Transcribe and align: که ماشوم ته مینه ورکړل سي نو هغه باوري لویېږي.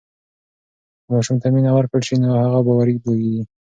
که 1.03 1.07
ماشوم 1.13 1.37
ته 1.41 1.47
مینه 1.53 1.71
ورکړل 1.73 2.03
سي 2.07 2.15
نو 2.21 2.27
هغه 2.43 2.59
باوري 2.65 2.95
لویېږي. 3.03 3.43